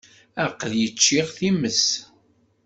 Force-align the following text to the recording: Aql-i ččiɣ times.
Aql-i 0.45 0.87
ččiɣ 0.95 1.27
times. 1.37 1.85